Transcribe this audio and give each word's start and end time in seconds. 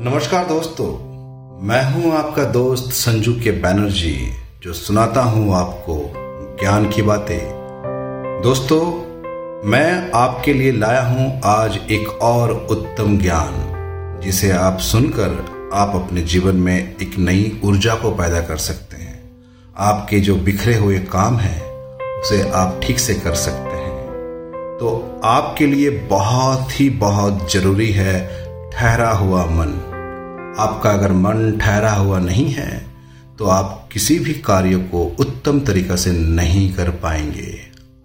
नमस्कार 0.00 0.44
दोस्तों, 0.46 0.86
मैं 1.62 1.92
हूँ 1.92 2.12
आपका 2.12 2.44
दोस्त 2.44 2.92
संजू 2.92 3.32
के 3.32 3.50
बैनर्जी 3.50 4.32
जो 4.62 4.72
सुनाता 4.72 5.22
हूँ 5.22 5.54
आपको 5.54 6.12
ज्ञान 6.60 6.88
की 6.90 7.02
बातें। 7.02 7.38
दोस्तों, 8.42 8.80
मैं 9.70 10.10
आपके 10.12 10.52
लिए 10.52 10.72
लाया 10.72 11.02
हूँ 11.02 11.40
आज 11.44 11.78
एक 11.90 12.08
और 12.08 12.52
उत्तम 12.70 13.18
ज्ञान, 13.18 13.52
जिसे 14.24 14.50
आप 14.50 14.78
सुनकर 14.78 15.70
आप 15.74 15.92
अपने 15.94 16.22
जीवन 16.22 16.56
में 16.56 16.96
एक 16.96 17.18
नई 17.18 17.60
ऊर्जा 17.64 17.94
को 17.94 18.10
पैदा 18.10 18.40
कर 18.40 18.56
सकते 18.56 18.96
हैं। 18.96 19.30
आपके 19.76 20.20
जो 20.20 20.36
बिखरे 20.36 20.76
हुए 20.76 20.98
काम 20.98 21.36
हैं, 21.36 21.62
उसे 22.20 22.50
आप 22.50 22.80
ठीक 22.82 22.98
से 22.98 23.14
कर 23.14 23.34
सकते 23.34 23.76
हैं। 23.76 23.92
तो 24.80 25.20
आपके 25.24 25.66
लिए 25.66 25.90
बहुत 25.90 26.80
ही 26.80 26.90
बहुत 26.90 27.52
ज़रूरी 27.52 27.92
है 27.92 28.41
ठहरा 28.72 29.10
हुआ 29.10 29.44
मन। 29.46 29.72
आपका 30.58 30.90
अगर 30.90 31.12
मन 31.12 31.58
ठहरा 31.60 31.92
हुआ 31.92 32.18
नहीं 32.18 32.48
है 32.50 32.70
तो 33.38 33.46
आप 33.46 33.88
किसी 33.92 34.18
भी 34.18 34.34
कार्य 34.34 34.76
को 34.90 35.04
उत्तम 35.20 35.60
तरीका 35.60 35.96
से 35.96 36.12
नहीं 36.12 36.72
कर 36.74 36.90
पाएँगे। 36.90 37.58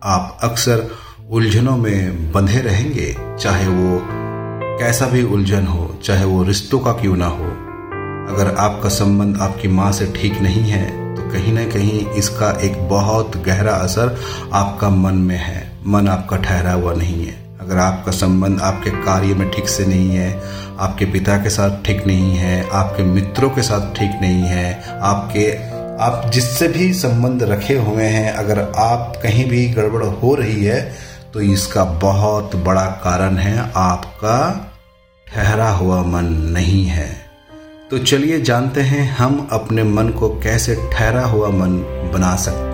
आप 0.03 0.37
अक्सर 0.43 0.87
उलझनों 1.29 1.77
में 1.77 2.31
बंधे 2.31 2.61
रहेंगे, 2.61 3.15
चाहे 3.39 3.67
वो 3.67 3.99
कैसा 4.79 5.07
भी 5.07 5.23
उलझन 5.23 5.67
हो, 5.67 5.99
चाहे 6.03 6.25
वो 6.25 6.43
रिश्तों 6.43 6.79
का 6.79 6.91
क्यों 6.91 7.15
ना 7.17 7.27
हो। 7.27 7.45
अगर 8.33 8.55
आपका 8.59 8.89
संबंध 8.89 9.37
आपकी 9.37 9.67
माँ 9.67 9.91
से 9.91 10.11
ठीक 10.15 10.41
नहीं 10.41 10.63
है 10.63 10.85
तो 11.15 11.29
कहीं 11.31 11.53
ना 11.53 11.63
कहीं 11.65 12.05
इसका 12.11 12.51
एक 12.61 12.87
बहुत 12.89 13.37
गहरा 13.37 13.73
असर 13.73 14.17
आपका 14.53 14.89
मन 14.89 15.13
में 15.13 15.37
है। 15.37 15.71
मन 15.87 16.07
आपका 16.07 16.37
ठहरा 16.37 16.73
हुआ 16.73 16.93
नहीं 16.93 17.25
है। 17.25 17.46
अगर 17.67 17.77
आपका 17.77 18.11
संबंध 18.11 18.61
आपके 18.61 18.89
कार्य 19.03 19.33
में 19.33 19.49
ठीक 19.51 19.67
से 19.69 19.85
नहीं 19.85 20.09
है, 20.09 20.29
आपके 20.79 21.05
पिता 21.05 21.37
के 21.37 21.49
साथ 21.49 21.83
ठीक 21.85 22.05
नहीं 22.07 22.35
है, 22.35 22.69
आपके 22.69 23.03
मित्रों 23.03 23.49
के 23.49 23.61
साथ 23.61 23.93
ठीक 23.95 24.11
नहीं 24.21 24.43
है, 24.43 24.99
आपके, 25.01 25.51
आप 26.03 26.29
जिससे 26.33 26.67
भी 26.67 26.93
संबंध 26.93 27.43
रखे 27.43 27.73
हुए 27.77 28.03
हैं, 28.03 28.31
अगर 28.33 28.59
आप 28.77 29.19
कहीं 29.23 29.45
भी 29.49 29.67
गड़बड़ 29.69 30.03
हो 30.03 30.33
रही 30.35 30.63
है 30.63 30.79
तो 31.33 31.41
इसका 31.41 31.83
बहुत 32.01 32.55
बड़ा 32.55 32.85
कारण 33.03 33.37
है 33.37 33.71
आपका 33.75 34.39
ठहरा 35.27 35.69
हुआ 35.69 36.01
मन 36.03 36.25
नहीं 36.53 36.85
है। 36.85 37.09
तो 37.91 37.97
चलिए 37.97 38.39
जानते 38.41 38.81
हैं 38.81 39.09
हम 39.09 39.47
अपने 39.51 39.83
मन 39.83 40.09
को 40.09 40.29
कैसे 40.39 40.75
ठहरा 40.93 41.25
हुआ 41.25 41.49
मन 41.49 41.77
बना 42.13 42.35
सकते 42.35 42.66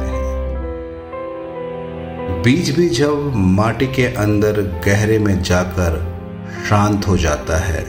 बीज 2.43 2.69
भी 2.77 2.87
जब 2.89 3.33
माटी 3.35 3.87
के 3.87 4.05
अंदर 4.15 4.59
गहरे 4.85 5.17
में 5.19 5.41
जाकर 5.43 5.93
शांत 6.69 7.07
हो 7.07 7.17
जाता 7.17 7.57
है, 7.57 7.83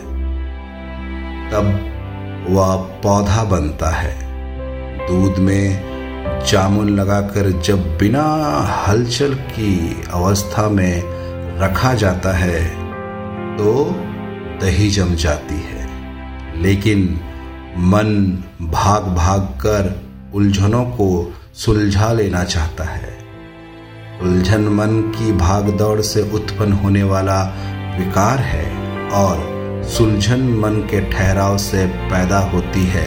तब 1.51 2.47
वह 2.49 2.77
पौधा 3.03 3.45
बनता 3.45 3.91
है। 3.91 4.15
दूध 5.09 5.39
में 5.39 6.45
जामुन 6.47 6.89
लगाकर 6.89 7.51
जब 7.61 7.99
बिना 7.99 8.23
हलचल 8.87 9.35
की 9.35 10.03
अवस्था 10.13 10.69
में 10.69 11.03
रखा 11.59 11.95
जाता 11.95 12.33
है 12.33 12.63
तो 13.57 13.75
दही 14.63 14.91
जम 14.91 15.15
जाती 15.15 15.55
है। 15.55 16.63
लेकिन 16.63 17.21
मन 17.79 18.15
भाग 18.63 19.05
भाग 19.17 19.41
कर 19.41 19.93
उलझनों 20.35 20.85
को 20.85 21.09
सुलझा 21.55 22.13
लेना 22.13 22.45
चाहता 22.45 22.85
है। 22.85 23.14
उलझन 24.23 24.61
मन 24.61 25.01
की 25.19 25.33
भागदौड़ 25.33 26.01
से 26.01 26.31
उत्पन्न 26.31 26.73
होने 26.73 27.03
वाला 27.03 27.43
विकार 27.99 28.39
है 28.39 28.67
और 29.11 29.55
सुलझन 29.85 30.41
मन 30.41 30.71
के 30.71 31.01
ठहराव 31.01 31.57
से 31.59 31.87
पैदा 31.87 32.39
होती 32.39 32.85
है। 32.87 33.07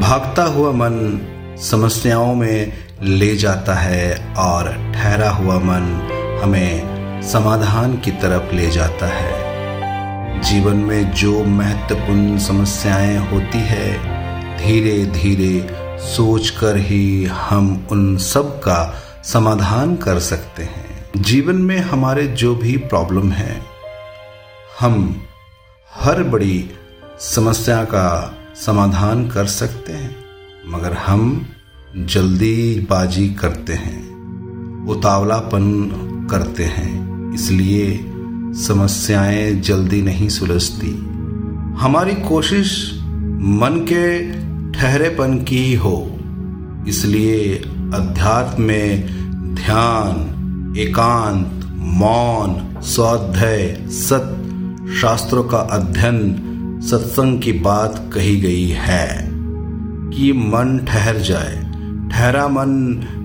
भागता 0.00 0.44
हुआ 0.44 0.70
मन 0.70 1.20
समस्याओं 1.58 2.34
में 2.34 2.72
ले 3.02 3.36
जाता 3.36 3.74
है 3.74 4.34
और 4.38 4.92
ठहरा 4.94 5.30
हुआ 5.30 5.58
मन 5.58 6.08
हमें 6.42 7.22
समाधान 7.22 7.96
की 7.96 8.10
तरफ़ 8.10 8.54
ले 8.54 8.70
जाता 8.70 9.06
है। 9.06 9.50
जीवन 10.42 10.76
में 10.76 11.10
जो 11.10 11.44
महत्वपूर्ण 11.44 12.38
समस्याएँ 12.38 13.16
होती 13.16 13.58
है 13.58 13.92
धीरे 14.58 15.06
धीरे 15.06 15.66
सोचकर 16.00 16.76
ही 16.76 17.24
हम 17.24 17.86
उन 17.90 18.16
सब 18.16 18.58
का 18.58 18.94
समाधान 19.24 19.96
कर 19.96 20.18
सकते 20.18 20.62
हैं। 20.62 21.10
जीवन 21.16 21.56
में 21.56 21.78
हमारे 21.78 22.26
जो 22.26 22.54
भी 22.54 22.76
प्रॉब्लम 22.76 23.30
है, 23.32 23.60
हम 24.80 25.22
हर 25.94 26.22
बड़ी 26.22 26.70
समस्या 27.20 27.84
का 27.84 28.34
समाधान 28.56 29.28
कर 29.28 29.46
सकते 29.46 29.92
हैं, 29.92 30.16
मगर 30.68 30.92
हम 30.92 31.48
जल्दीबाजी 31.96 33.28
करते 33.28 33.72
हैं, 33.72 34.10
उतावलापन 34.86 35.90
करते 36.30 36.64
हैं, 36.64 37.34
इसलिए 37.34 38.06
समस्याएँ 38.54 39.54
जल्दी 39.54 40.02
नहीं 40.02 40.28
सुलझती। 40.28 40.90
हमारी 41.78 42.14
कोशिश 42.14 42.92
मन 43.40 43.86
के 43.92 44.32
ठहरेपन 44.72 45.38
की 45.38 45.74
हो 45.74 46.19
इसलिए 46.88 47.54
अध्यात्म 47.94 48.62
में 48.62 49.06
ध्यान, 49.54 50.74
एकांत, 50.78 51.64
मौन, 51.76 52.82
स्वाध्याय, 52.82 53.86
सत, 53.88 54.36
शास्त्रों 55.00 55.44
का 55.44 55.58
अध्ययन, 55.58 56.80
सत्संग 56.82 57.40
की 57.40 57.52
बात 57.52 58.10
कही 58.14 58.40
गई 58.40 58.68
है 58.68 59.30
कि 60.10 60.32
मन 60.32 60.78
ठहर 60.88 61.18
जाए। 61.18 61.56
ठहरा 62.12 62.48
मन 62.48 62.72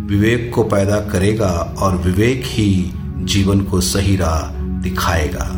विवेक 0.09 0.51
को 0.55 0.63
पैदा 0.63 0.99
करेगा 0.99 1.75
और 1.79 1.97
विवेक 1.97 2.43
ही 2.45 2.91
जीवन 3.17 3.61
को 3.61 3.81
सही 3.81 4.15
राह 4.15 4.41
दिखाएगा। 4.81 5.51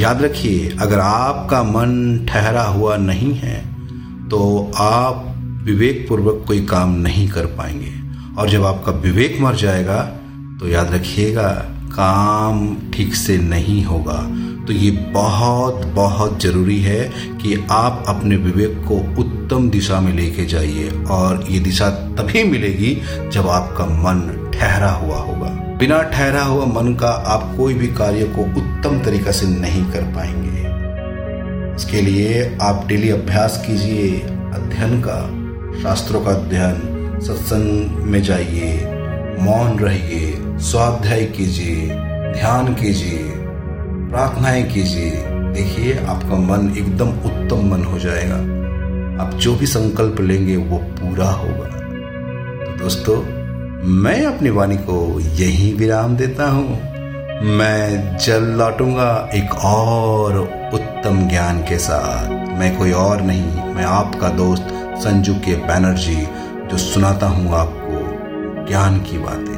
याद 0.00 0.22
रखिए, 0.22 0.76
अगर 0.80 0.98
आपका 0.98 1.62
मन 1.62 2.26
ठहरा 2.28 2.64
हुआ 2.64 2.96
नहीं 2.96 3.34
है 3.34 3.58
तो 4.28 4.72
आप 4.76 5.32
विवेक 5.66 6.06
पूर्वक 6.08 6.44
कोई 6.46 6.64
काम 6.66 6.94
नहीं 7.00 7.28
कर 7.28 7.46
पाएँगे। 7.56 7.92
और 8.38 8.50
जब 8.50 8.64
आपका 8.64 8.92
विवेक 8.92 9.40
मर 9.40 9.54
जाएगा 9.54 10.02
तो 10.60 10.68
याद 10.68 10.92
रखिएगा, 10.94 11.48
काम 11.92 12.76
ठीक 12.94 13.14
से 13.14 13.36
नहीं 13.38 13.84
होगा। 13.84 14.18
तो 14.66 14.72
ये 14.72 14.90
बहुत 15.12 15.84
बहुत 15.86 16.42
ज़रूरी 16.42 16.80
है 16.82 17.02
कि 17.42 17.54
आप 17.70 18.04
अपने 18.08 18.36
विवेक 18.36 18.82
को 18.88 18.96
उत्तम 19.22 19.68
दिशा 19.70 20.00
में 20.00 20.12
लेके 20.12 20.44
जाइए, 20.44 20.90
और 21.10 21.44
ये 21.50 21.60
दिशा 21.60 21.88
तभी 21.90 22.44
मिलेगी 22.44 22.94
जब 23.32 23.48
आपका 23.48 23.86
मन 23.86 24.50
ठहरा 24.54 24.90
हुआ 24.90 25.16
होगा। 25.16 25.48
बिना 25.78 26.02
ठहरा 26.02 26.42
हुआ 26.42 26.64
मन 26.66 26.94
का 26.94 27.10
आप 27.28 27.54
कोई 27.56 27.74
भी 27.74 27.86
कार्य 27.94 28.24
को 28.36 28.42
उत्तम 28.60 29.00
तरीका 29.04 29.32
से 29.32 29.46
नहीं 29.46 29.84
कर 29.84 30.02
पाएँगे। 30.14 30.54
इसके 31.76 32.02
लिए 32.02 32.56
आप 32.62 32.86
डेली 32.88 33.10
अभ्यास 33.10 33.62
कीजिए, 33.66 34.20
अध्ययन 34.54 35.00
का। 35.00 35.45
शास्त्रों 35.82 36.20
का 36.20 36.30
अध्ययन 36.30 36.74
सत्संग 37.22 37.90
में 37.90 38.22
जाइए, 38.22 38.86
मौन 39.40 39.78
रहिए, 39.78 40.38
स्वाध्याय 40.58 41.24
कीजिए, 41.24 41.86
ध्यान 42.32 42.74
कीजिए, 42.74 43.18
प्रार्थनाएँ 44.10 44.62
कीजिए। 44.62 45.10
देखिए, 45.28 45.98
आपका 45.98 46.36
मन 46.36 46.74
एकदम 46.78 47.08
उत्तम 47.08 47.70
मन 47.70 47.84
हो 47.84 47.98
जाएगा। 47.98 48.36
आप 49.24 49.34
जो 49.34 49.54
भी 49.56 49.66
संकल्प 49.66 50.20
लेंगे, 50.20 50.56
वो 50.56 50.78
पूरा 50.78 51.30
होगा। 51.30 51.68
तो 52.64 52.78
दोस्तों, 52.78 53.22
मैं 53.88 54.26
अपनी 54.26 54.50
वाणी 54.50 54.76
को 54.76 55.20
यही 55.20 55.72
विराम 55.72 56.16
देता 56.16 56.50
हूँ। 56.50 56.82
मैं 57.42 58.16
जल 58.16 58.42
लौटूँगा 58.42 59.30
एक 59.34 59.54
और 59.54 60.38
उत्तम 60.74 61.28
ज्ञान 61.28 61.58
के 61.58 61.78
साथ। 61.78 62.58
मैं 62.58 62.78
कोई 62.78 62.92
और 62.92 63.22
नहीं, 63.22 63.74
मैं 63.74 63.84
आपका 63.84 64.28
दोस्त 64.28 64.82
संजू 64.96 65.34
के 65.34 65.54
बैनर्जी 65.56 66.20
जो 66.70 66.78
सुनाता 66.78 67.26
हूँ 67.26 67.54
आपको 67.54 68.66
ज्ञान 68.66 69.00
की 69.00 69.18
बातें। 69.18 69.55